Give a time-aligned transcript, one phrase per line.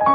[0.00, 0.08] 皆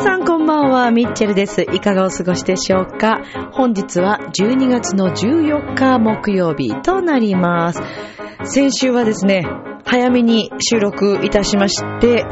[0.00, 1.60] さんこんばんは、ミッチェルです。
[1.60, 3.20] いかがお過ごしでしょうか？
[3.52, 7.82] 本日は12月の14日木曜日となります。
[8.50, 9.42] 先週はですね、
[9.84, 12.24] 早めに収録いたしまして、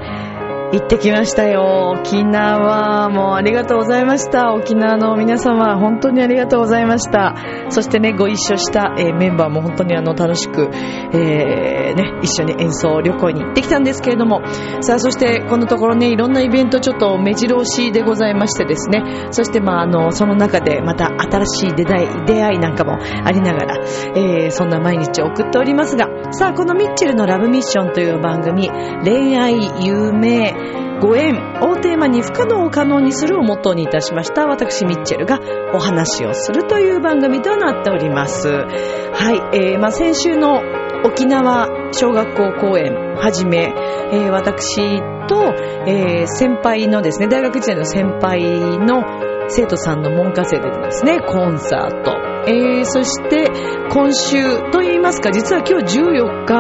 [0.73, 1.95] 行ってきましたよ。
[1.99, 4.55] 沖縄、もうありがとうございました。
[4.55, 7.35] 沖縄の皆様、本当にありがとうございました。
[7.71, 14.43] そしてね、ご一緒した、えーメンバーも本当にあの楽しく、えーね、一緒に演奏旅行に行ってきたんですけれども、
[14.81, 23.77] さあ、そしてこのところね、いろんなイベントちょっと目白押しでございましてですね、そしてまあ、あの、その中でまた新しい出会い、出会いなんかもありながら、
[24.15, 28.71] えーそんな毎日を送っておりますが、さあ、このミッチェルのラブミッションという番組、
[29.05, 30.55] 恋愛、夢、
[31.01, 35.39] ご縁をテーマに不可能を可能にするをモットーにいたしました私ミッチェルが
[35.75, 38.49] お話をするという番組となっております。
[38.49, 38.63] は
[39.53, 40.63] い、えー、まあ先週の
[41.05, 43.73] 沖縄小学校公演はじめ、
[44.13, 45.55] えー私と、
[45.87, 49.03] えー先輩のですね、大学時代の先輩の
[49.49, 52.13] 生徒さんの門下生でですね、コンサート。
[52.49, 53.51] えーそして
[53.91, 56.55] 今週と言いますか、実は今日14日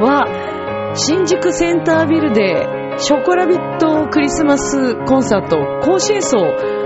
[0.00, 6.38] は新宿センタービルでショコラビットクリスマスコンサート甲子演奏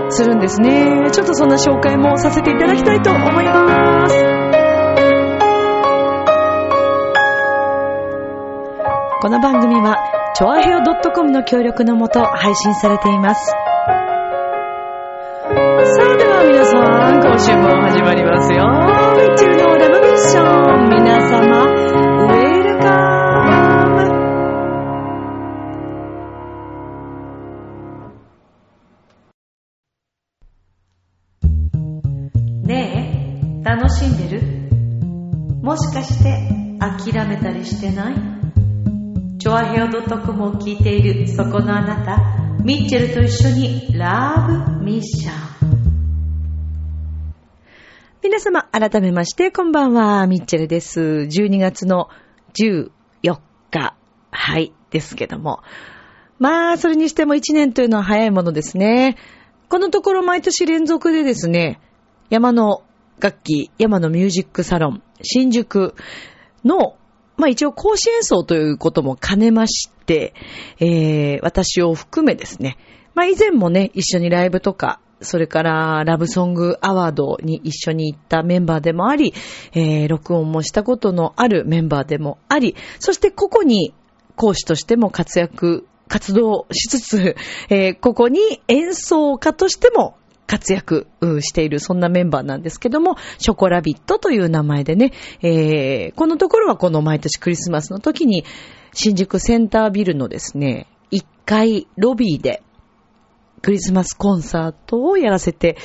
[0.09, 1.09] するんですね。
[1.11, 4.15] ちょっとそんな紹介もさせていただきたいと思います。
[9.21, 9.97] この番組は、
[10.35, 13.49] チョアヘオ .com の協力のもと配信されています。
[13.49, 13.55] さ
[16.03, 16.77] あ、では皆さ
[17.11, 18.65] ん、今週も始まりますよ。
[18.65, 20.89] ミッチェルのラブミッション。
[20.89, 22.14] 皆様、
[35.95, 36.41] かして
[36.77, 38.15] 諦めたりしてない？
[39.39, 42.17] チョアヘオ .com を聞いているそこのあなた、
[42.65, 44.45] ミッチェルと一緒にラ
[44.77, 45.35] ブミッション。
[48.21, 50.99] 皆様、改めまして、こんばんは、ミッチェルです。
[50.99, 52.09] 12月の
[52.59, 52.89] 14
[53.71, 53.95] 日、
[54.31, 55.61] はい、ですけども。
[56.39, 59.15] まあ、それにしても1年というのは早いものですね。
[59.69, 61.79] このところ毎年連続でですね、
[62.29, 62.83] 山の
[63.19, 65.95] 楽器、山のミュージックサロン、新宿
[66.63, 66.97] の、
[67.37, 70.33] まあ一応講師演奏ということも兼ねまして、
[70.79, 72.77] えー、私を含めですね、
[73.13, 79.33] まあ以前もね、一緒にライブとか、それからラブソングアワードに一緒に行ったメンバーでもあり、
[79.73, 83.93] えー、録音もしたことのあるメンバーでもあり、そしてここに
[84.35, 87.35] 講師としても活躍、活動しつつ、
[87.69, 91.07] えーここに演奏家としても活躍
[91.41, 95.11] している、そんなメンバーなんですけども、ショコラビットという名前でね、
[95.41, 98.45] えーこのところはこの毎年クリスマスの時に、
[98.93, 102.61] 新宿センタービルのですね、1階ロビーで、
[103.61, 105.77] クリスマスコンサートをやらせて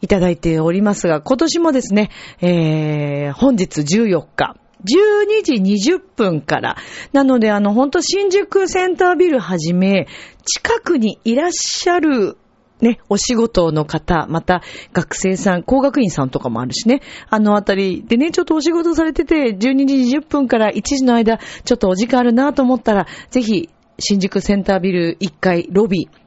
[0.00, 2.10] いただいておりますが、今年もですね、
[2.40, 6.76] えー、本日14日、12時20分から。
[7.12, 10.08] なので、あの、本当新宿センタービルはじめ、
[10.44, 12.36] 近くにいらっしゃる
[12.80, 26.20] ね、お仕事の方、また学生さん、工学院さんとかもあるしね、あのあたりでね、ちょっとお仕事されてて、12時20分から1時の間、ちょっとお時間あるなと思ったら、ぜひ、新宿センタービル1階ロビー、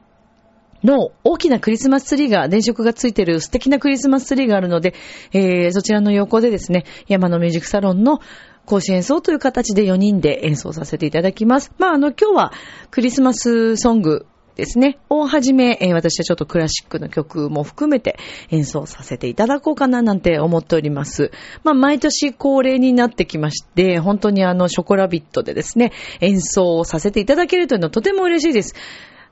[0.84, 4.94] の大きなクリスマスツリーが、電飾がついてる素敵なクリスマスツリーがあるので、
[5.32, 8.20] えー、そちらの横でですね、山のミュージックサロンの
[8.66, 11.72] 講師演奏という形で4人で演奏させていただきます。
[11.78, 12.52] まあ、あの、今日は
[12.90, 14.26] クリスマスソング
[14.56, 18.16] ですね、をはじめ、私はちょっとクラシックの曲も含めて
[18.50, 21.32] 演奏させていただこうかななんて思っております。
[21.64, 28.74] まあ、毎年恒例になってきまして、本当にあの、ショコラビットでですね、演奏をさせていただけるというのはとても嬉しいです。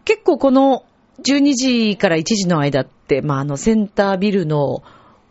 [0.04, 0.84] 結構この
[1.24, 4.82] 12時から1時の間って、まあ、あの、センタービルの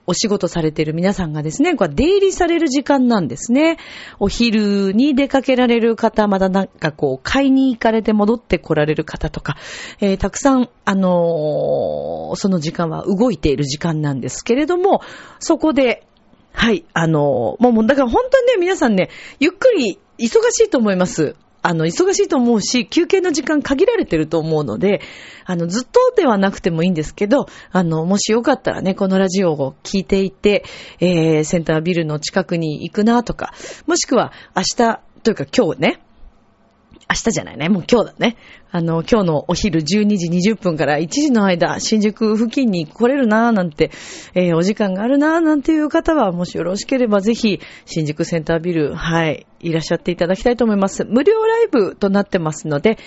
[0.08, 3.78] お仕事されている皆さんがですね、これ出入りされる時間なんですね。
[4.20, 9.58] お昼に出かけられる方、まだなんかこう、買いに行かれて戻って来られる方とか、
[10.00, 15.02] えーたくさん、あのーその時間は動いている時間なんですけれども、
[15.40, 16.06] そこで、
[16.54, 19.10] はい、あのーもう、もうだから本当にね、皆さんね、
[19.40, 21.36] ゆっくり忙しいと思います。
[21.62, 25.02] あの、忙しいと思うし、休憩の時間限られてると思うので、
[25.46, 30.64] あの、ずっとではなくてもいいんですけど、あの、もしよかったらね、このラジオを聞いていて、
[31.00, 33.54] えー、センタービルの近くに行くなとか、
[33.86, 36.02] もしくは明日というか今日ね、
[37.10, 37.70] 明日じゃないね。
[37.70, 38.38] もう今日だね。
[38.72, 43.92] あの、今日のお昼12時20分から1時の間、新宿付近に来れるなーなんて、
[44.34, 51.04] えー、お時間があるなーなんていう方は、もしよろしければぜひ、新宿センタービル、はい、いらっしゃっていただきたいと思います。
[51.04, 52.98] 無料ライブとなってますので、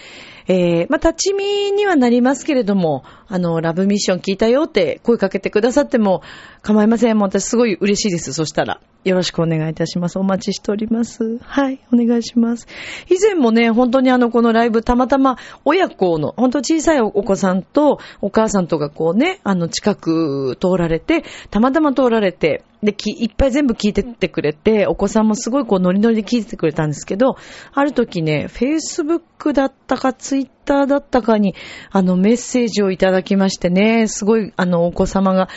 [0.46, 6.23] えー、まあ、立ち見にはなりますけれども、あの、ラブミッション聞いたよって声かけてくださっても
[6.61, 7.17] 構いません。
[7.17, 8.32] もう私すごい嬉しいです。
[8.35, 8.81] そしたら。
[9.05, 10.19] よろしくお願いいたします。
[10.19, 11.39] お待ちしております。
[11.39, 12.67] はい、お願いします。
[13.11, 27.37] 以前もね、本当にあの、このライブ、たまたま親子の、本当小さいお子さんとお母さんとかこうね、あの、近く通られて、たまたま通られて、で、き、いっぱい全部聞いてってくれて、お子さんもすごいこうノリノリで聞いててくれたんですけど、
[27.73, 31.55] ある時ね、Facebook だったか Twitter だったかに、
[31.90, 35.49] あのメッセージをいただきましてね、すごいあのお子様が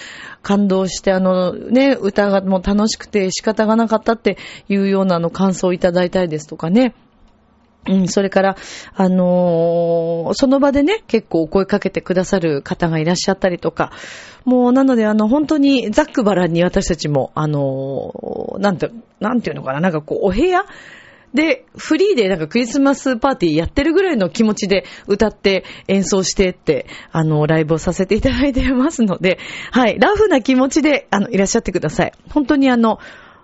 [0.41, 4.37] 感動して、あのね、歌がもう楽しくて仕方がなかったって
[4.69, 6.93] いうようなあの感想をいただいたりですとかね、
[7.89, 8.57] うん、それから、
[8.95, 13.91] あのー、その場でね、結構お声かけてくださる方がいらっしゃったりとか、
[14.43, 20.65] もう、なので、あの、本当に、ざっくばらんに私たちも、あのー、なんて、なんていうのかな、なんかこう、お部屋
[21.33, 29.37] で、フリーでなんかクリスマスパーティーやってるぐらいの気持ちで歌って演奏してって、あの、ライブをさせていただいてますので、
[29.71, 32.13] はい、ラフな気持ちで、あの、いらっしゃってください。
[32.29, 32.99] 本当にあの、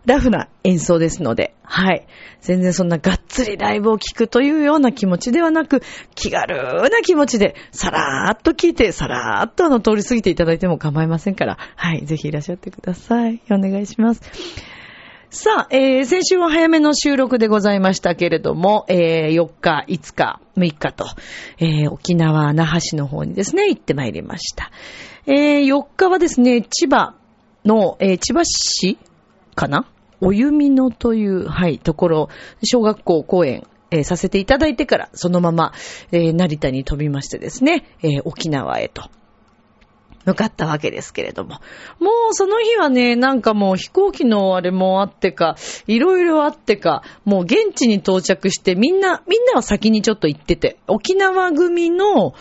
[0.05, 2.05] ラフな演奏ですので、はい。
[2.41, 5.81] 全然そんながっつりライブを聴くというような気持ちではなく、
[6.13, 6.55] 気軽
[6.89, 12.05] な気持ちで、さらーっと聴いて、さらーっとあの通り過ぎていただいても構いませんから、はい。
[12.05, 13.41] ぜひいらっしゃってください。
[13.49, 14.21] お願いします。
[15.35, 21.05] さあ、えー、先週は早めの収録でございましたけれども、えー、4日、5日、6日と、
[21.57, 24.69] えー、沖縄、那覇市の方にですね、行ってまいりました。
[25.25, 27.15] えー、4日はですね、千葉
[27.65, 28.99] の、えー、千葉市
[29.55, 29.87] かな？
[30.21, 32.29] お弓野という、はい、ところ、
[32.63, 35.73] 小学校公演、えー、させていただいてから、そのまま、
[36.11, 39.09] えー、成田に飛びましてですね、えー、沖縄へと。
[40.25, 41.59] 向かったわけですけれども。
[41.99, 45.55] もうその日はね、なんかもう飛行機のあれもあってか、
[45.87, 52.33] いろいろあってか、もう現地に到着してみんな、みんなは先にちょっと行ってて、沖縄組の、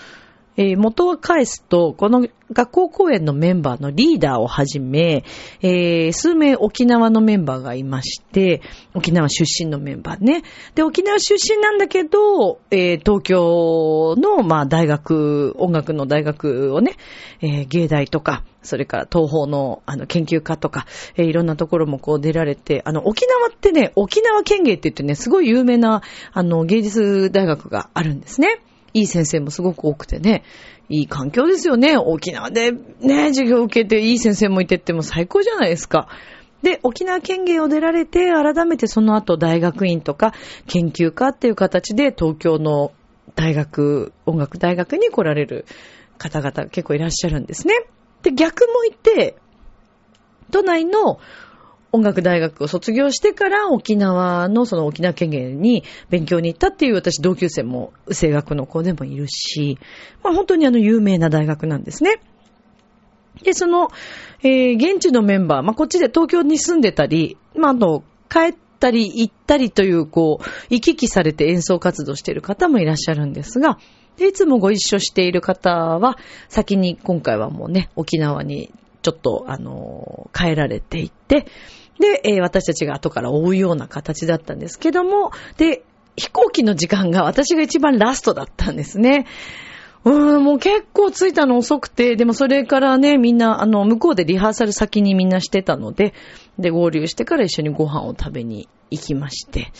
[0.56, 5.24] えー、元は返すと、この学校公演のメンバーのリーダーをはじめ、
[5.62, 8.60] えー、数名沖縄のメンバーがいまして、
[8.94, 10.42] 沖縄出身のメンバーね。
[10.74, 16.96] で、沖縄出身なんだけど、えー、東京の、まあ、大学、音楽の大学をね、
[17.40, 26.02] え、芸大とか、それから東方の、あの、研究家とか、え、いろんなところもこう出られて、あの、沖縄ってね、沖縄県芸って言ってね、すごい有名な、
[26.32, 28.60] あの、芸術大学があるんですね。
[28.94, 30.42] いい先生もすごく多くてね、
[30.88, 31.96] いい環境ですよね。
[31.96, 36.08] 沖縄でね、授業を受けていい先生もいてっても最高じゃないですか。
[36.62, 40.32] で、沖縄県芸を出られて、改めてその後大学院とか
[40.66, 42.92] 研究家っていう形で東京の
[43.34, 45.64] 大学、音楽大学に来られる
[46.18, 47.74] 方々結構いらっしゃるんですね。
[48.22, 49.36] で、逆もいて、
[50.50, 51.18] 都内の
[51.92, 59.78] 音楽大学を卒業してから沖縄のその沖縄県芸に勉強に行ったっていう私同級生も声楽の子でもいるし、
[60.24, 62.20] まあ本当にあの有名な大学なんですね。
[63.42, 63.90] で、その、
[64.42, 73.78] えー、現地のメンバー、まあこっちで東京に住んでたり、まああと帰ったり行ったりというこう、行き来されて演奏活動している方もいらっしゃるんですが、
[74.16, 76.16] で、いつもご一緒している方は、
[76.48, 78.72] 先に今回はもうね、沖縄に
[79.02, 81.46] ちょっと、あの、帰られていて、
[81.98, 85.84] で、えー、私たちが後から追うような形だったんですけども、で、
[86.16, 89.26] 飛行機の時間が私が一番ラストだったんですね。
[90.04, 96.12] うん、もう結構着いたの遅くて、でもそれからね、みんな、あの、向こうでリハーサル先にみんなしてたので、
[96.58, 99.72] で、合流してから一緒にご飯を食べに行きまして、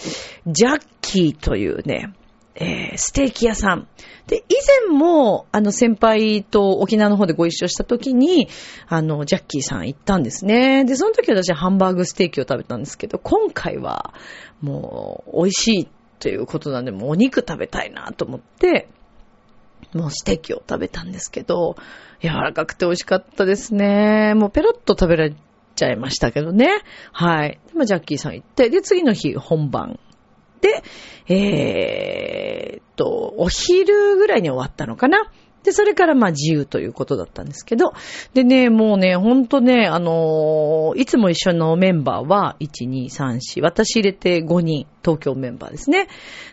[0.47, 2.13] ジャッキーというね、
[2.55, 3.89] えー、ステーキ屋さん。
[4.27, 4.55] で、以
[4.89, 8.49] 前も、あの、先輩と沖縄の方でご一緒した時に、
[8.87, 10.85] あの、ジャッキーさん行ったんですね。
[10.85, 14.15] で、その時私はハンバーグステーキを食べたんですけど、今回は、
[14.61, 15.89] もう、美味しい
[16.21, 18.89] ということなんで、もうお肉食べたいなと思って、
[19.95, 21.77] もうステーキを食べたんですけど、
[22.23, 24.35] 柔らかくて美味しかったですね。
[24.35, 25.35] もうペロッと食べられ
[25.75, 26.69] ちゃいましたけどね。
[27.13, 27.61] はい。
[27.69, 29.99] で、まあ、ジャッキーさん行って、で、次の日本番、
[31.29, 35.31] えー、っと、お昼ぐらいに終わったのかな。
[35.65, 37.93] で、それからまあ自由ということだったんですけど、
[38.35, 46.09] でね、もうね、ほんとね、あのー、いつも一緒のメンバーは、1、2、3、4、私入れて5人、東京メンバーですね。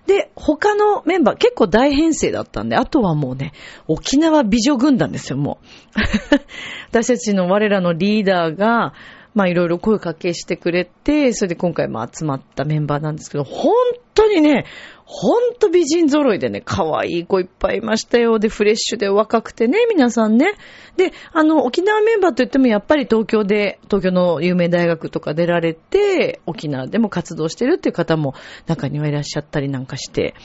[0.05, 3.53] で、他のメンバー、結構大編成だったんで、あとはもうね、
[3.87, 6.39] 沖縄美女軍団ですよ、もう。
[6.89, 8.93] 私たちの我らのリーダーが、
[9.39, 13.73] まあいろいろ声かけしてくれて、それで今回も集まったメンバーなんですけど、本
[14.13, 14.65] 当にね、
[15.05, 18.37] ほんと美人揃いでね、可愛い子いっぱいいましたよ。
[18.37, 20.55] で、フレッシュで若くてね、皆さんね。
[20.97, 28.33] で、あの、沖縄メンバーといってもやっぱり東京で、東京の有名大学とか出られて、沖縄でも活動してるっていう方も
[28.67, 30.35] 中にはいらっしゃったりなんかして、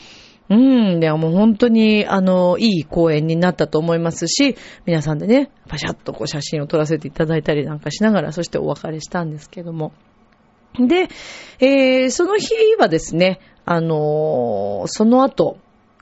[0.50, 9.92] うん、ではもう本当に、あの、いい公演になったと思いますし、皆さんでね、パシャッとこう写真を撮らせていただいたりなんかしながら、そしてお別れしたんですけども。
[10.78, 11.08] で、
[11.60, 15.56] えー、その日はですね、あのー、その後、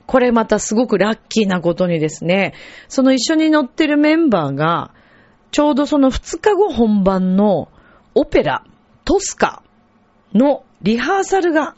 [0.05, 2.53] これまたすごくラッキーなことにですね、
[2.89, 4.91] その一緒に乗ってるメンバーが、
[5.51, 7.69] ちょうどその2日後本番の
[8.15, 8.65] オペラ、
[9.05, 9.63] トスカ
[10.33, 11.75] のリハーサルが、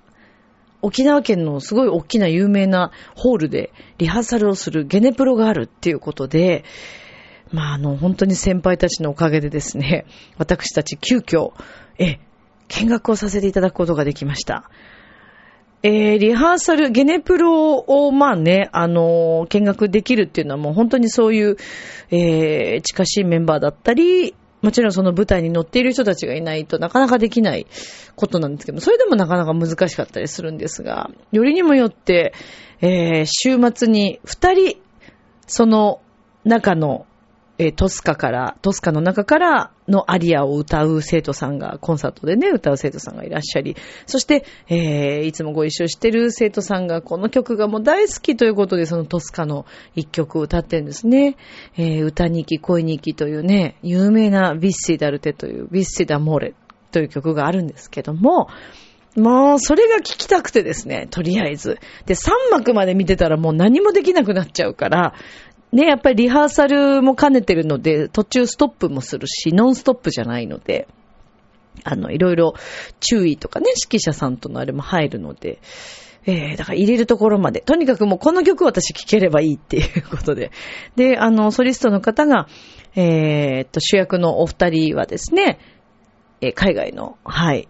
[0.86, 6.63] 沖縄県のすごい大きな有名なホールでリハーサルをするゲネプロがあるっていうことで、
[7.51, 10.06] まあ、あの、本当に先輩たちのおかげでですね、
[10.38, 11.54] 私たち急遽、
[11.98, 12.20] え、
[12.68, 14.70] 見学をさせていただくことができました。
[15.82, 21.58] えー、リハーサル、ゲネプロを、まあね、あのー、見学できるっていうのはもう本当にそういう、
[22.12, 24.36] えー、近しいメンバーだったり、
[24.66, 27.68] もちろんその舞台に乗っている人たちがいないとなかなかできない
[28.16, 32.34] ことなんですけど、それでもなかなか難しかったりするんですが、よりにもよって、
[32.82, 34.78] えー、週末に二人、
[35.46, 36.02] その
[36.46, 37.06] 中の
[37.58, 51.38] えー、トスカから、トスカの中からのアリアを歌う生徒さんが、コンサートでね、歌う生徒さんがいらっしゃり、そして、えー、いつもご一緒してる生徒さんが、この曲がもう大好きということで、そのトスカの一曲を歌ってるんですね。
[51.78, 56.54] えー、歌に行き、恋に行きというね、有名なビッシダルテという、ビッシダモーレ
[56.92, 58.50] という曲があるんですけども、
[59.16, 61.80] もう、それが聞きたくてですね、とりあえず。
[62.06, 65.14] で、3幕まで見てたらもう何もできなくなっちゃうから、
[65.72, 70.88] ね、やっぱりリハーサルも兼ねてるので、途中ストップもするし、ノンストップじゃないので、
[71.84, 72.54] あの、いろいろ
[73.00, 75.60] 注意とかね、指揮者さんとのあれも入るので、
[76.26, 77.62] えー、だから入れるところまで。
[77.62, 80.52] とにかくもうこの曲私聴ければいいっていうことで。
[80.96, 82.48] で、あの、ソリストの方が、
[82.96, 85.60] えー、っと、主役のお二人はですね、
[86.42, 87.68] えー、海外の、はい、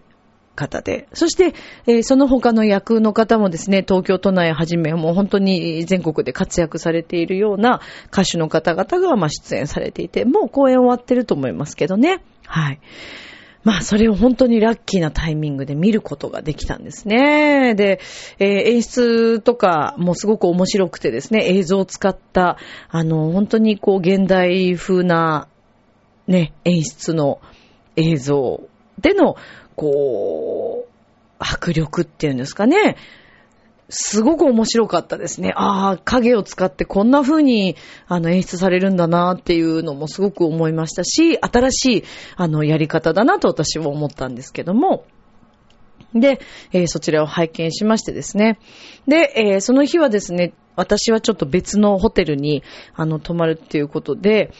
[0.55, 1.07] 方で。
[1.13, 1.53] そして、
[1.85, 7.81] えー、その他の役の方もですね、東京都内はじめ、もう本当に全国で活躍されているような
[8.11, 12.23] 歌手の方々が、まあ、出演されていて、もう公演終わってると思いますけどね。
[12.47, 12.79] はい。
[13.65, 17.73] まあ、それを本当にラッキーなタイミングで見ることができたんですね。
[17.73, 17.99] で、
[18.37, 22.57] えー、演出とかもすごく面白くてですね、映像を使った、
[22.89, 25.47] あの、本当にこう、現代風な、
[26.27, 27.41] ね、演出の
[27.95, 28.61] 映像
[29.01, 29.35] での、
[29.75, 30.91] こう、
[31.39, 32.97] 迫力っていうんですかね。
[33.89, 35.53] すごく面白かったですね。
[35.55, 37.75] ああ、影を使ってこんな風に、
[38.07, 42.03] あの、演出されるんだなっていうのもすごく思いましたし、新しい、
[42.35, 45.05] あの、やり方だなと私は思ったんですけども。
[46.15, 46.39] で、
[46.71, 48.57] えー、そちらを拝見しましてですね。
[49.07, 52.63] で、えー、その日はですね、私はちょっと別のホテルに、
[52.95, 54.51] あの、泊まるっていうことで、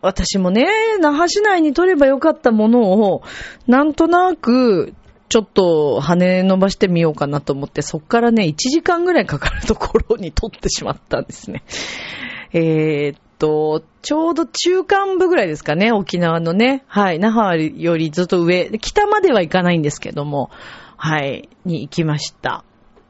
[0.00, 0.66] 私もね、
[1.00, 3.22] 那覇市内に取ればよかったものを、
[3.66, 4.94] なんとなく、
[5.28, 11.64] ちょっと羽伸ばしてみようかなと思って、そっからね、1時間ぐらいかかるところに取ってしまったんですね。
[12.52, 16.84] えー、っと、ちょうど中間部ぐらいですかね、沖縄のね。
[16.86, 20.50] はい、那覇よりずっと上、北までは行かないんですけども、
[20.96, 22.64] はい、に行きました。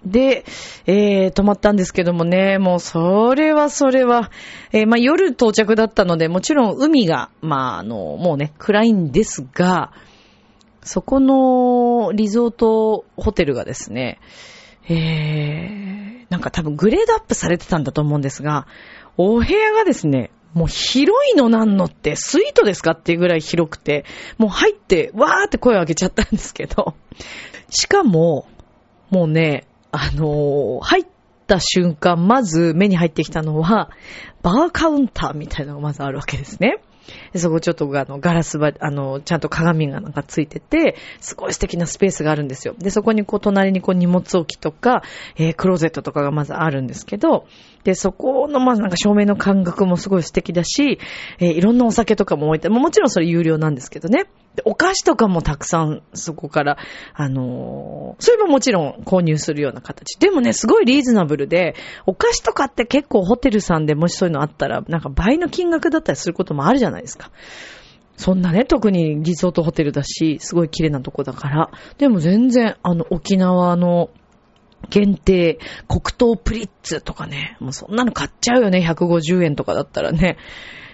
[0.05, 0.45] で、
[0.87, 4.31] えー、泊まったんですけどもね、もうそれはそれは、
[4.73, 9.93] えー、まあ夜到着だったので、もちろん海が、まああの、もうね、暗いんですが、
[10.83, 14.21] そこのリゾートホテルがですね、
[14.89, 18.67] えー、なんか多分グレードアップされてたんだと思うんですが、
[19.17, 24.07] お部屋がですね、もう広いのなんのってスイートですかっていうぐらい広くて、
[24.39, 26.95] もう入って、わーって声を上げちゃったんですけど、
[27.69, 28.47] しかも、
[29.11, 31.07] もうね、あのー、入っ
[31.47, 33.91] た瞬間、まず目に入ってきたのは、
[34.43, 36.79] バーカウンターみたいなのがまずあるわけですね。
[37.33, 42.75] でそこちょっとあのガラスば、あの、ちゃんと鏡がなんかついてて、すごい素敵なスペースがあるんですよ。
[42.79, 45.03] で、そこにこう隣にこう荷物置きとか、
[45.37, 47.47] えー、クローゼットとかがまずあるんですけど、
[47.85, 50.99] で、そこのまずなんか照明の感覚もすごい素敵だし、
[51.39, 54.27] えー、いろんなお酒とかも置いて、もちろんそれ有料なんですけどね。
[54.57, 56.79] で、お菓子とかもたくさんそこから、
[57.15, 60.19] あのー、それももちろん購入するような形。
[60.19, 67.31] でもね、すごいリーズナブルで、お菓子とかって結構ホテルさんでもしそういうのあったら、なんか倍の金額だったりすることもあるじゃないですかか。
[68.17, 71.71] そんなね、特にリゾートホテルだし、すごい綺麗なとこだから。
[71.99, 74.11] でも全然、あの、沖縄の
[74.91, 75.59] 限定、
[75.89, 80.37] 黒糖プリッツとかね、もうそんなの買っちゃうよね、150円とかだったらね。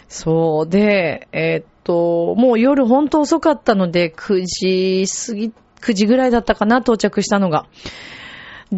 [0.09, 7.66] そうで、えー、っと、もう夜ほんと遅かったので、9時過ぎ、9時ぐらいだったかな、到着したのが。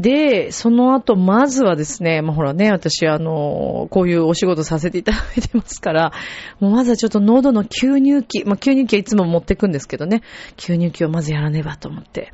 [0.00, 6.12] で、その後、まずはですね、まあ、ほらね、私、あの、こういうお仕事させていただいてますから、
[6.60, 10.22] もうまずはちょっと喉の吸入器、まあ、吸入器はいつも持ってくんですけどね、
[10.56, 12.32] 吸入器をまずやらねばと思って、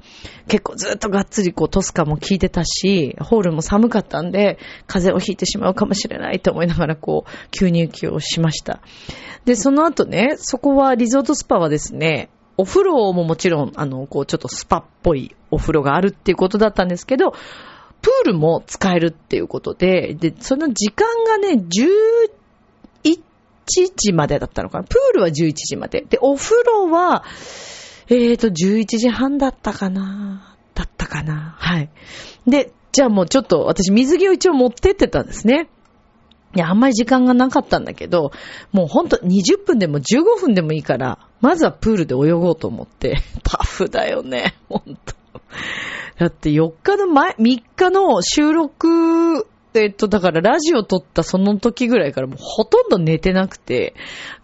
[0.49, 8.81] 結構ずっとがっつりこうトスカも効いてたし、ホールも寒かったんで、風邪をひいてしまうかもしれないと思いながらこう、吸入器をしました。
[9.45, 12.31] で、その後ね、そこはリゾートスパはですね、
[12.63, 22.31] お風呂ももちろん、あの、こう、ちょっとスパっぽいお風呂があるっていうことだったんですけど、プールも使えるっていうことで、で、その時間がね、11
[23.97, 24.85] 時までだったのかな。
[24.85, 26.03] プールは11時まで。
[26.03, 27.25] で、お風呂は、
[28.09, 30.57] えーと、11時半だったかな。
[30.75, 31.57] だったかな。
[31.59, 31.91] はい。
[32.47, 35.69] で、じゃあもうちょっと私水着を一応持ってってたんですね。
[36.55, 38.33] いや、あんまり時間がなかったんだけど、
[38.73, 45.15] もうほんと20分でも15分でもいいから、まずはプールで泳ごうと思って、 タフだよね、ほんと。
[46.19, 53.95] だって4日の前、3日の収録、えっと、だからラジオ撮ったその時ぐらいからもうほとんど寝てなくて、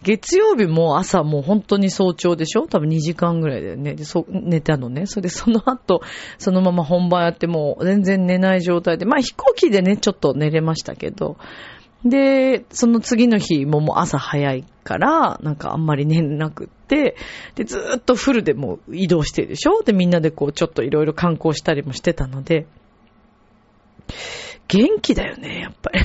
[0.01, 2.65] 月曜日も朝もう本当に早朝でしょ？
[2.67, 3.93] 多分2時間ぐらいだよね。
[3.93, 5.05] で、そ、寝たのね。
[5.05, 6.01] それでその後、
[6.39, 11.37] そのまま本番やってもう全然寝ない状態で、まあ飛行機でね、ちょっと寝れましたけど、
[12.05, 17.17] で、その次の日ももう朝早いから、なんかあんまり寝なくって、
[17.55, 19.83] で、ずーっとフルでもう移動してるでしょ？
[19.83, 22.67] で、みんなでこうちょっといろいろ観光したりもしてたので、
[24.69, 25.99] 元気だよね、やっぱり。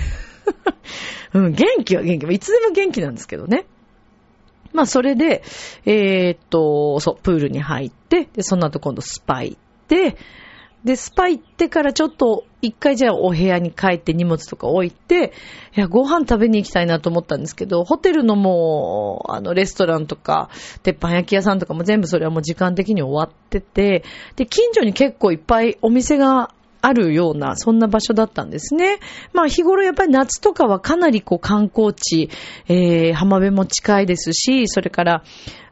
[1.34, 2.26] うん、元気は元気。
[2.34, 3.66] いつでも元気なんですけどね。
[4.72, 5.42] まあ、それで、
[5.84, 10.16] えー、っと、そう、プールに入って、で、その後今度スパ行って、
[10.84, 15.32] で、スパ行ってからちょっと、一回じゃあお部屋に帰って荷物とか置いて、
[15.76, 20.50] いや、ご飯食べに行きたいなと思ったんですけど、ホテルのもう、あの、レストランとか、
[20.82, 24.04] 鉄板焼き屋さんとかも全部それはもう時間的に終わってて、
[24.36, 28.98] で、近所に結構いっぱいお店があるような、そんな場所だったんですね。
[29.32, 32.28] まあ日頃やっぱり夏とかはかなりこう観光地、
[32.68, 35.24] えー、浜辺も近いですし、それから、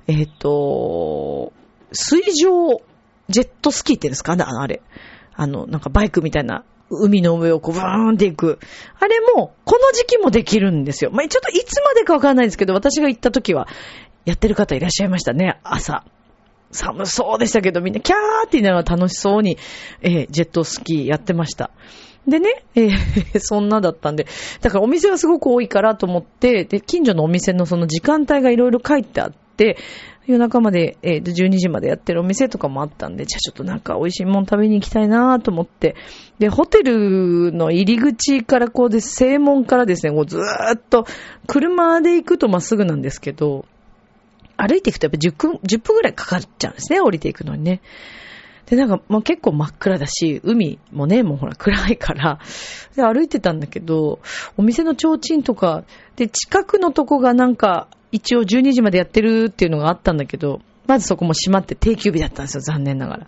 [0.07, 1.53] えっ、ー、と、
[1.93, 2.81] 水上
[3.33, 4.37] ジェットスキーって言うんですか？
[4.37, 4.81] ねあれ。
[5.35, 8.59] あの、なんかバイクみたいな海の上をこう、ブーンっていく。
[9.01, 11.11] あれも、この時期もできるんですよ。
[11.11, 13.67] まあ、ちょっといつまでかわかんないですけど、私が行った時は、
[14.25, 16.05] やってる方いらっしゃいましたね、朝。
[16.71, 19.59] 寒そうでしたけど、みんなキャーって言いながら楽しそうに、
[20.01, 21.71] えー、ジェットスキーやってました。
[22.27, 22.93] でね、えー、
[23.41, 24.27] そんなだったんで、
[24.61, 29.77] だからお店がすごく多いからと思って、で、近所のお店のその時間帯がいろいろ書いてあって、
[30.27, 35.97] 夜中まで、えっー、12時までやってるお店とかもあったんで、じゃあちょっとなんか美味しいもん食べに行きたいなと思って、
[36.39, 41.07] で、ホテルの入り口からこうで、正門からですね、こうずーっと、
[41.47, 43.65] 車で行くとまっすぐなんですけど、
[44.57, 47.81] 歩いていくとやっぱ10分、10分ぐらいかかっちゃうんですね、降りていくのにね。
[48.73, 52.39] で、なんか、もう結構真っ暗だし、海もね、もうほら暗いから、
[52.97, 54.21] で、歩いてたんだけど、
[54.57, 55.85] お店の提灯とか、
[56.17, 63.27] で、近くのとこがなんか、一応12時までやってるっていうのがあったんだけど、まずそこも閉まって定休日だったんですよ、残念ながら。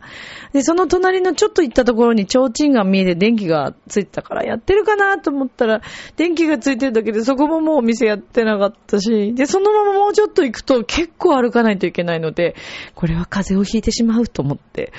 [0.53, 5.81] で、その隣のちょっと行ったところに提灯が見えて電気がついてたから、やってるかなと思ったら、
[6.17, 12.57] 電気がついてるだけでそこももうお店やってなかったし、で、そのままもうちょっと行くと結構歩かないといけないので、
[12.95, 14.93] これは風邪をひいてしまうと思って、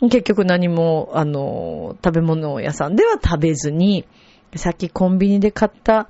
[0.00, 4.04] 結局何も、あの、食べ物屋さんでは食べずに、
[4.56, 6.08] さっきコンビニで買った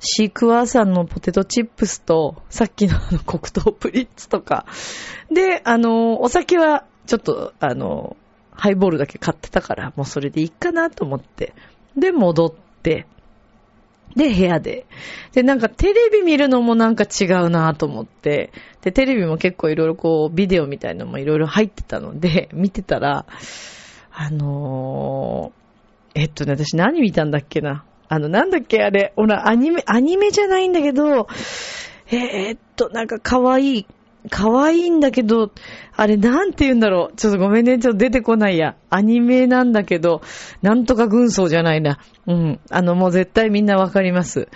[0.00, 4.66] シークワーサーのポテトチップスと、さっきのの黒糖プリッツとか。
[5.30, 8.16] で、あの、お酒はちょっと、あの、
[8.52, 11.54] ハイボールだけ買ってたから、もうそれでいいかなと思って。
[11.96, 13.06] で、戻って、
[14.18, 14.84] で、部屋で。
[15.32, 18.50] で、なんかテレビ見るのもなんか違うなと思って。
[18.82, 23.26] で、テレビも結構いろいろこう、ビデオみたいのもいろいろ入ってたので、 見てたら、
[24.12, 27.84] あのー、えっとね、私何見たんだっけな。
[28.08, 31.28] あの、なんだっけあれ、ほら、アニメ、アニメじゃないんだけど、
[32.10, 33.86] えー、っと、なんか可愛い、
[34.30, 35.52] 可愛いんだけど、
[35.96, 37.16] あれなんて言うんだろう。
[37.16, 38.76] ちょっとごめんね、ちょっと出てこないや。
[38.90, 40.22] アニメなんだけど、
[40.62, 41.98] なんとか軍曹じゃないな。
[42.26, 42.60] うん。
[42.70, 44.48] あの、もう絶対みんなわかります。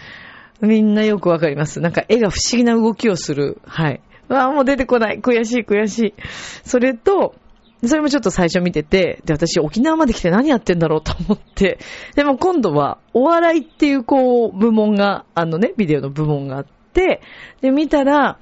[0.60, 1.80] みんなよくわかります。
[1.80, 3.60] なんか絵が不思議な動きをする。
[3.66, 4.00] はい。
[4.28, 5.20] わあ、もう出てこない。
[5.20, 6.14] 悔しい、悔しい。
[6.64, 7.34] それと、
[7.84, 11.78] それもちょっと最初見てて、で、私沖縄まで来て何やってんだろうと思って、
[12.14, 17.20] でも今度はお笑いっていうこう部門が、あのね、ビデオの部門があって、
[17.60, 18.38] で、見たら、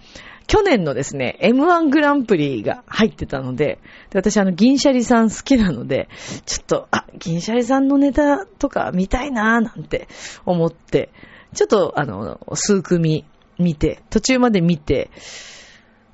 [0.50, 3.78] 去年のですね、M1 グランプリが入ってたので、
[4.10, 6.08] で私あの、銀シャリさん好きなので、
[6.44, 10.08] ちょっと、あ、銀シャリさんのネタとか見たいなーなんて
[10.44, 11.10] 思って、
[11.54, 13.24] ちょっとあの、数組
[13.60, 15.10] 見て、途中まで見て、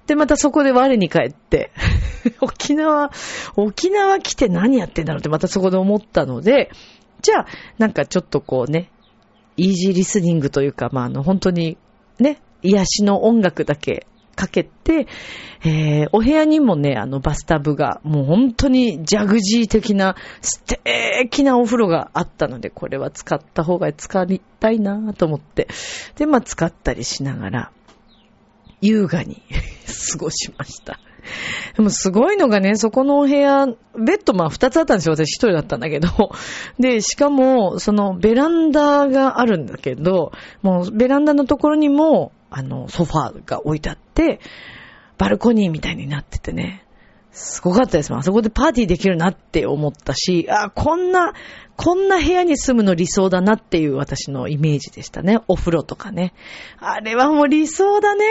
[0.07, 1.72] で、またそこで我に返って、
[2.42, 3.11] 沖縄、
[3.57, 6.70] 沖縄来て何やってんだろうってまたそこで思ったので、
[7.22, 7.46] じゃあ、
[7.79, 8.90] なんかちょっとこうね、
[9.57, 11.79] イージーリスニングというか、まあ、あの、本当に、
[12.18, 15.09] ね、癒しの音楽だけかけて、
[15.64, 25.66] えー、お部屋にもね、あの、バスタブが、もう本当にジャグジー的な素敵なお風呂があったので、これは使った方が使いたいなと思って。
[26.16, 27.72] で、まあ、使ったりしながら、
[28.81, 29.42] 優雅に
[30.12, 31.01] 過ごしました。
[31.77, 35.14] でもすごいのがね、そこのお部屋、ベッドまあ二つあったんですよ。
[35.16, 36.09] 私一人だったんだけど。
[36.79, 44.40] で、しかも、そのベランダがあるんだけど、もうベランダのところにも、あの、ソファーが置いてあって、
[45.18, 46.82] バルコニーみたいになっててね。
[47.32, 48.14] すごかったです。
[48.14, 51.35] あそこでパーティーできるなって思ったし、あ、こんな、
[51.76, 55.40] こんな部屋に住むの理想だなっていう私のイメージでしたね。
[55.46, 56.32] お風呂とかね。
[56.78, 58.24] あれはもう理想だね。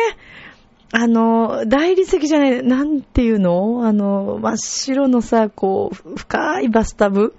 [0.92, 3.86] あの、大理石じゃない、なんていうの？
[3.86, 7.36] あの、真っ白のさ、こう、深いバスタブ？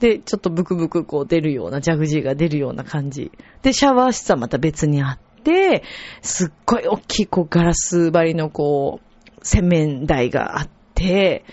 [0.00, 3.30] で、ちょっとブクブクこう出るような、ジャグジーが出るような感じ。
[3.62, 5.84] で、シャワー室はまた別にあってて、
[6.22, 11.44] すっごい大きい、こう、ガラス張りのこう、洗面台があって、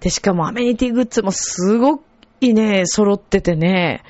[0.00, 2.02] で、しかもアメニティグッズもすご
[2.40, 4.02] いね、揃っててね、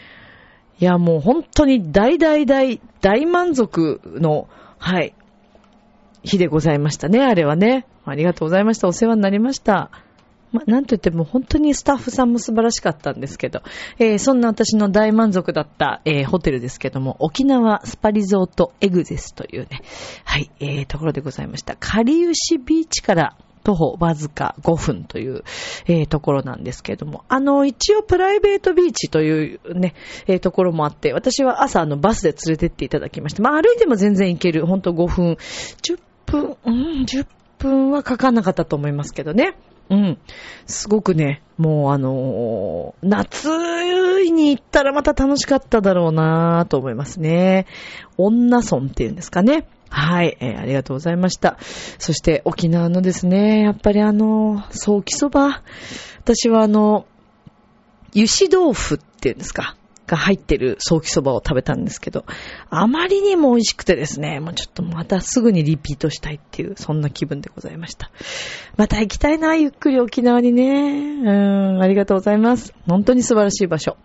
[0.80, 5.14] いや、もう本当に大大大大満足の、はい、
[6.22, 7.87] 日でございましたね、あれはね。
[8.04, 8.88] ありがとうございました。
[8.88, 9.90] お世話になりました。
[10.57, 13.61] まあ、なんといっても本当にスタッフさんも素晴らしかったんですけど、
[13.99, 19.83] えーそんな私の大満足だった、えーホテルですけども、沖縄スパリゾートエグゼスというね、
[20.25, 21.77] はい、えーところでございました。
[21.79, 25.42] カリウシビーチから徒歩わずか5分という、
[25.87, 29.95] えーところなんですけれども、あの、一応プライベートビーチというね、
[30.27, 35.33] えーところもあって、私は朝あのバスで連れてっていただきまして、まあ歩いても全然行ける、ほんと5分、
[35.83, 37.27] 10分、うん、10
[37.59, 39.57] 分はかかんなかったと思いますけどね。
[39.90, 40.18] うん。
[40.66, 43.49] すごくね、もうあのー夏
[44.31, 47.66] に行ったらまた楽しかっただろうなぁと思いますね。
[48.18, 49.66] 女村っていうんですかね。
[49.88, 51.57] はい、えーありがとうございました。
[51.99, 55.62] そして沖縄のですね、やっぱりあの、ソーキそば。
[56.18, 57.07] 私はあの、
[58.14, 62.25] 油脂豆腐っていうんですかが入ってるソーキそばを食べたんですけど、
[62.71, 68.11] あまりにも美味しくてですね、もうちょっとまたすぐにリピートしたいっていう、そんな気分でございました。
[68.77, 71.23] また行きたいな、ゆっくり沖縄にね。
[71.23, 71.25] う
[71.79, 72.73] ん、ありがとうございます。
[72.87, 73.97] 本当に素晴らしい場所。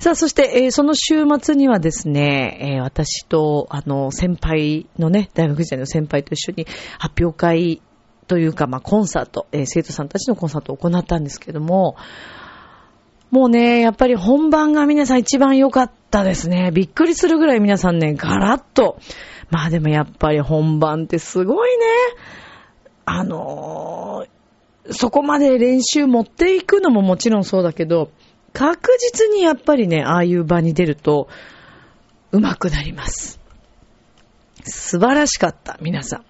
[0.00, 6.66] さあ、そして、えーその週末にはですね、えー私と、あの、先輩のね、大学時代の先輩と一緒に
[6.98, 7.82] 発表会
[8.26, 11.96] というか、まあ、コンサート、えー生徒さんたちのコンサートを行ったんですけども、
[13.30, 16.70] もうね、やっぱり本番が皆さん一番良かったですね。
[16.72, 18.98] びっくりするぐらい皆さんね、ガラッと。
[19.50, 21.84] まあでもやっぱり本番ってすごいね。
[23.04, 24.38] あのー
[24.90, 28.10] そこまで練習持っていくのももちろんそうだけど、
[28.52, 31.28] 確実にやっぱりね、ああいう場に出ると、
[32.32, 33.38] 上手くなります。
[34.64, 36.24] 素晴らしかった、皆さん。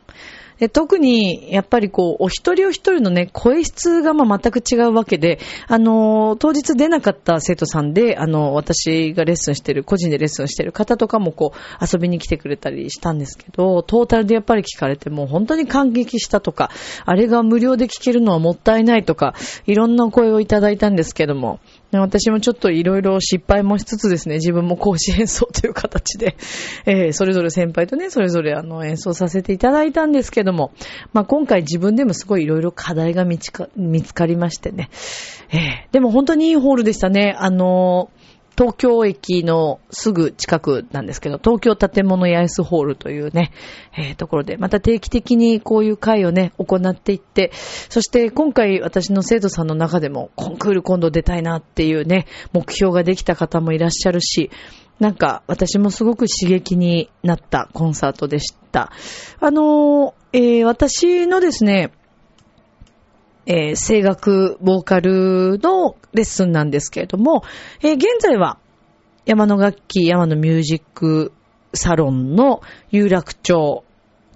[0.58, 16.70] で特に、やっぱりこう、お一人お一人のね、声質がまあ全く違うわけで、あの、当日出なかった生徒さんで、あの、私がレッスンしてる、個人でレッスンしてる方とかもこう、遊びに来てくれたりしたんですけど、トータルでやっぱり聞かれても本当に感激したとか、
[17.04, 19.34] あれが無料で聞けるのはもったいないとか、
[19.66, 21.60] いろんな声をいただいたんですけども、
[21.92, 26.36] 私もちょっといろいろ失敗もしつつですね、自分も講師演奏という形で、
[26.84, 30.72] えーそれぞれ先輩とね、それぞれあの演奏させていただいたんですけども、
[31.14, 34.90] まあ今回自分でもすごいいろいろ課題が見つか見つかりましてね、
[35.50, 37.34] えーでも本当にいいホールでしたね。
[37.38, 38.17] あのー
[38.58, 43.52] 東京駅のすぐ近くなんですけど、東京建物八重洲ホールというね、
[43.96, 47.52] えーところで、また定期的にこういう会をね、行っていって、
[47.88, 54.50] そして今回私の生徒さんの中でも、コンクール今度出たいなっていうね、目標ができた方もいらっしゃるし、
[54.98, 58.90] なんか私もすごく刺激になったコンサートでした。
[59.38, 61.92] あのーえー私のですね、
[63.50, 67.42] えー声楽、ボーカルのレッスンなんですけれども、
[67.82, 68.58] えー現在は
[69.24, 71.32] 山の楽器、山のミュージック
[71.72, 73.84] サロンの有楽町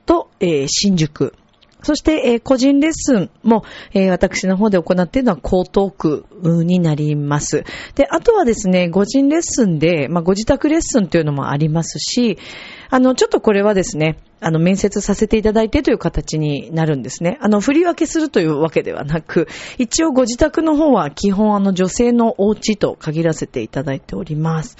[0.07, 1.35] と、えー新宿、
[1.83, 6.25] そして、えー個人レッスンも、えー私の方で行っているのは江東区
[6.65, 7.65] になります。
[7.95, 12.39] で、あとはですね、個人レッスンで、まあ、ご自宅レッスンというのもありますし、
[12.93, 17.39] あの、ちょっとこれはですね、あの、面接させていただいてという形になるんですね。
[17.41, 24.77] あの、振り分けするというわけではなく、一応ご自宅の方は基本あの、女性のお家と限らせていただいております。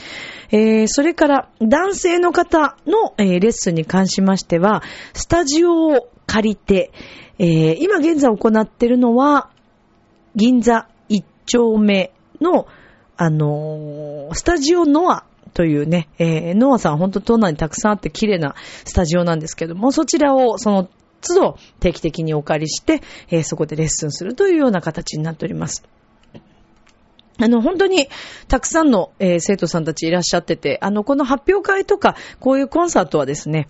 [0.51, 4.83] えー、それから、男性の方の、えーレッスンに関しましては、
[5.15, 6.93] スタジオを借りて、
[7.39, 9.49] えー、今現在行っているのは、
[10.37, 12.67] 銀座一丁目の、
[13.17, 20.89] あのー、スタジオノアというね、えー、ノアさん本当都内にたくさんあって綺麗なスタジオなんですけども、そちらをその
[21.21, 25.85] 都度定期的にお借りして、えー、そこでレッスンするというような形になっております。
[27.39, 28.09] あの、本当に
[28.49, 33.69] たくさんの、えー、生徒さんたちいらっしゃってて、あの、この発表会とか、こういうコンサートはですね、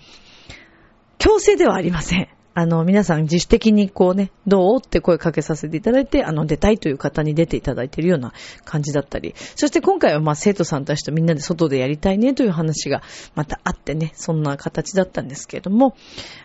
[1.18, 2.28] 強制ではありません。
[2.54, 8.34] あの、皆さん自主的にこうね、どうって声かけさせていただいて、あの、出たいという方に出ていただいているような
[8.64, 13.02] 感じだったり、そして今回はまあ生徒さんたちとみんなで外でやりたいねという話が
[13.34, 15.96] またあってね、そんな形だったんですけれども、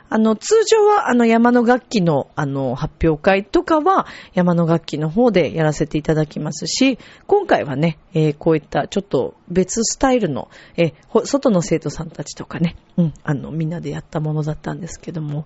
[0.09, 15.45] あの、通常はあの山の楽器のあの発表会とかは山の楽器の方でやらせていただきますし、今回はね、えー、こういったちょっと別スタイルの、えー、外の生徒さんたちとかね、うん、あの、みんなでやったものだったんですけども、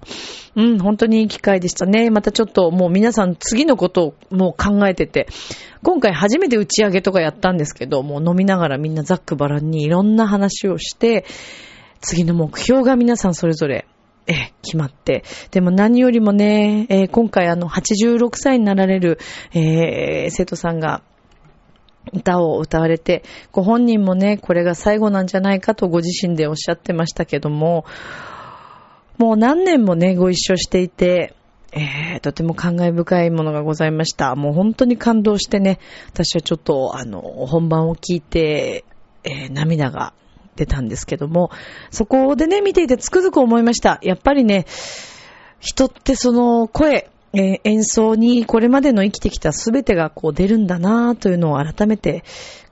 [0.56, 2.10] うん、本当にいい機会でしたね。
[2.10, 5.28] またちょっともう皆さん次のことをもう考えてて、
[5.84, 11.26] 今回初めて打ち上げとかやったんですけど、もう飲みながらみんなざっくばらんにいろんな話をして、
[12.02, 13.88] 次の目標が皆さんそれぞれ
[14.28, 15.24] え、決まって。
[15.52, 19.20] でも何よりもね、えー、今回あの、86歳になられる、
[19.54, 21.02] えー、生徒さんが、
[22.14, 27.86] 歌を歌われて、ご本人もね、これが最後なんじゃないかとご自身でおっしゃってましたけども、
[29.22, 31.36] もう何年もね、ご一緒していて、
[31.74, 34.36] えー、とても感慨深いものがございました。
[34.36, 38.84] もう本当に感動してね、私はちょっと、あの、本番を聞いて、
[39.24, 40.14] えー、涙が
[40.56, 41.52] 出たんですけども、
[41.92, 44.00] そこでね、見ていてつくづく思いました。
[44.02, 44.66] やっぱりね、
[45.60, 52.24] 人ってその声、えー、演奏にこれまでの生きてきたすべてがこう出るんだなぁというのを改めて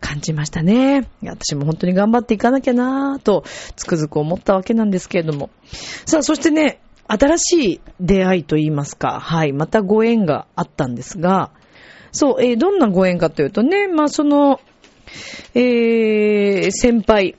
[0.01, 1.07] 感じましたね。
[1.23, 3.43] 私も本当に頑張っていかなきゃなぁと
[3.75, 5.49] つくづく思ったわけなんですけれども。
[6.05, 11.51] さあ、そしてね、新しい出会いと言いますか、はい、またご縁があったんですが、
[12.11, 14.59] そう、えー、どんなご縁かというとね、まあその、
[15.55, 17.35] えー、先輩、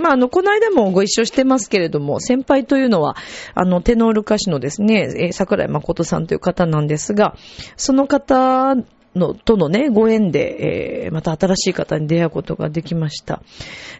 [0.00, 3.16] まあ、あの、この間もご一緒してますけれども、先輩というのは、
[3.54, 7.36] あの、テノール歌手のですね、桜井誠さんという方なんですが、
[7.76, 8.74] その方
[9.14, 13.42] の、とのね、ご縁で、えー、また新しい方に出会うことができました。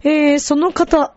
[0.04, 1.14] えー、その方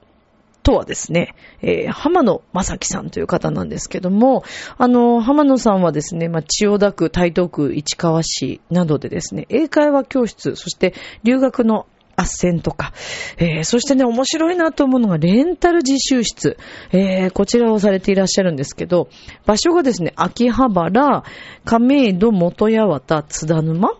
[0.64, 4.44] とはですね、えー、浜野正樹さんという方なんですけども、
[4.78, 10.94] あの、浜野さんはですね、まあ、千代田区、台東区、市川市などでですね、英会話教室、そして
[11.24, 11.86] 留学の
[12.16, 12.94] 斡旋とか、
[13.38, 16.58] えー、そしてね、面白いなと思うのが、レンタル自習室、
[16.92, 19.10] えー、こちらをされていらっしゃるんですけど、
[19.46, 21.24] 場所がですね、秋葉原、
[21.66, 23.98] 亀戸、元八幡、津田沼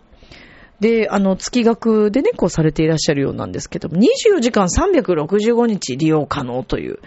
[0.80, 6.98] で、あの、月額でね、こうされていらっしゃるようなんですけども、24時間365日利用可能という。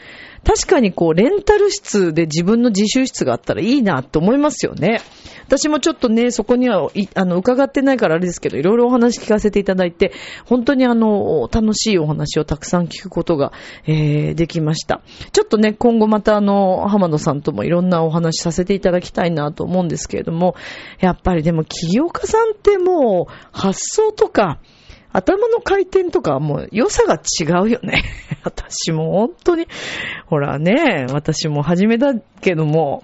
[0.47, 5.01] 確かにこう、レンタル室で自分の自習室があったらいいなって思いますよね。
[5.45, 10.13] 私もちょっとね、そこには、あの、伺ってないからあれですけど、いろいろお話聞かせていただいて、
[10.45, 13.51] 本当にあの、楽しいお話をたくさん聞くことが、
[13.87, 15.01] えー、できました。
[15.33, 20.55] ちょっとね、今後またあの、浜野さんともいろんなお話させていただきたいなと思うんですけれども、
[21.01, 24.59] やっぱりでも、起業家さんってもう、発想とか、
[25.17, 28.03] 頭の回転とかもう良さが違うよね。
[28.45, 29.67] 私も本当に、
[30.27, 33.03] ほらね、私も初めだけども、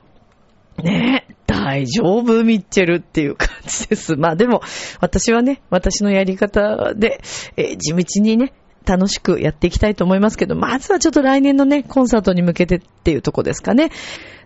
[0.78, 4.16] ね、大丈夫、ミッチェルっていう感じです。
[4.16, 4.62] まあでも、
[5.00, 7.20] 私はね、私のやり方で、
[7.58, 8.54] えー、地道にね、
[8.86, 13.92] 楽しくやっていきたいと思いますけど、まずはちょっと来年のね、コンサートに向けてっていうとこですかね。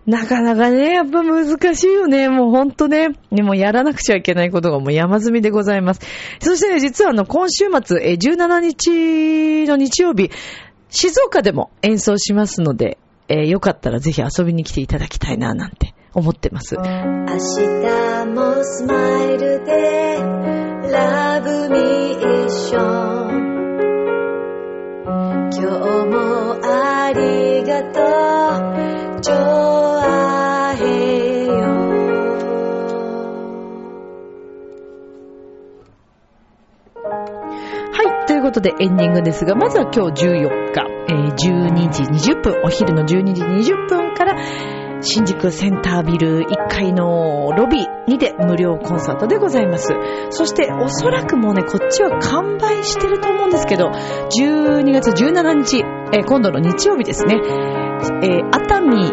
[0.06, 2.28] なかなかね、やっぱ難しいよね。
[2.30, 3.08] もうほんとね。
[3.30, 6.00] でもやらなくちゃいけないことがもう山積みでございます。
[6.40, 10.30] そしてね、実はあの、今週末、17日の日曜日、
[10.88, 12.96] 静岡でも演奏しますので、
[13.28, 16.76] えー、よかったらぜひ遊びに来ていただきたいな、なんて思ってます。
[16.76, 20.18] 明日もスマイルで、
[20.90, 23.47] ラブミーション。
[25.50, 25.66] 今日
[26.06, 28.00] もありがと
[29.16, 29.34] う、ちょ
[30.02, 31.52] あへよ。
[37.92, 44.36] はい、ということでエンディングですが、まずは今日14日、えー、12時20分、お昼の12時20分から、
[45.10, 49.88] 新宿センタービル1階のロビーにて無料コンサートでございます。
[50.28, 55.78] そしておそらくもうね、こっちは完売してると思うんですけど、12月17日、
[56.12, 59.10] えー、今度の日曜日ですね、えー、熱海、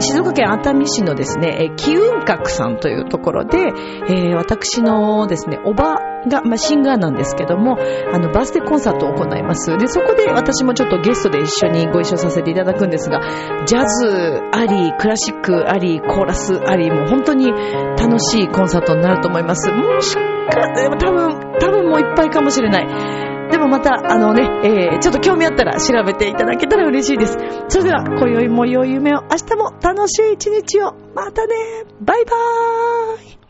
[0.00, 9.76] 静岡県熱海市のですね、えー、気運閣さんというところで、えー、私のですね、おばが、まあ、シンガーなんですけども、あの、バースデーコンサートを行います。
[9.76, 13.20] で、そこで私もちょっとゲストで一緒にご一緒させていただくんですが、
[13.66, 19.70] ジャズあり、クラシックあり、コーラスあり、もう本当に楽しいコンサートになると思います。
[19.70, 20.20] もしか、
[20.74, 23.26] でも多分、多分もういっぱいかもしれない。
[23.50, 27.38] でもまた、あのね、えー、ちょっと興味あったら調べていただけたら嬉しいです。
[27.68, 30.94] それでは、今宵も良い夢を、明日も楽しい一日を。
[31.14, 31.54] またね
[32.00, 33.45] バイバーイ